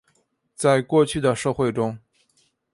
[0.55, 1.95] 在过去的社会中。